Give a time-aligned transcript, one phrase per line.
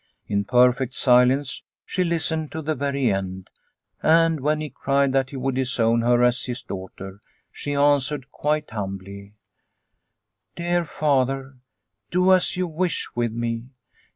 [0.25, 3.51] In perfect silence she listened to the very end,
[4.01, 8.71] and when he cried that he would disown her as his daughter, she answered quite
[8.71, 9.35] humbly:"
[10.55, 11.59] Dear father,
[12.09, 13.69] do as you wish with me.